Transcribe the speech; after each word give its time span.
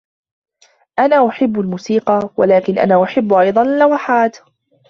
أنا 0.99 1.27
أحب 1.27 1.59
الموسيقي, 1.59 2.29
ولكن 2.37 2.79
أنا 2.79 3.03
أحب 3.03 3.33
أيضاً 3.33 3.61
اللوحات. 3.61 4.37